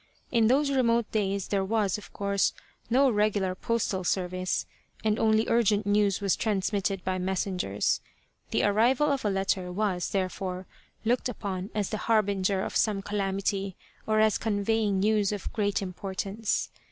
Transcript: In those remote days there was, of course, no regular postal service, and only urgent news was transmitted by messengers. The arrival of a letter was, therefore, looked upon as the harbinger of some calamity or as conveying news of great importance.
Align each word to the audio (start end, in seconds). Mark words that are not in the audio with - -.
In 0.31 0.47
those 0.47 0.71
remote 0.71 1.11
days 1.11 1.49
there 1.49 1.63
was, 1.63 1.99
of 1.99 2.11
course, 2.11 2.53
no 2.89 3.11
regular 3.11 3.53
postal 3.53 4.03
service, 4.03 4.65
and 5.03 5.19
only 5.19 5.47
urgent 5.47 5.85
news 5.85 6.21
was 6.21 6.35
transmitted 6.35 7.03
by 7.05 7.19
messengers. 7.19 8.01
The 8.49 8.63
arrival 8.63 9.11
of 9.11 9.23
a 9.23 9.29
letter 9.29 9.71
was, 9.71 10.09
therefore, 10.09 10.65
looked 11.05 11.29
upon 11.29 11.69
as 11.75 11.91
the 11.91 11.97
harbinger 11.97 12.63
of 12.63 12.75
some 12.75 13.03
calamity 13.03 13.75
or 14.07 14.19
as 14.19 14.39
conveying 14.39 14.99
news 14.99 15.31
of 15.31 15.53
great 15.53 15.83
importance. 15.83 16.71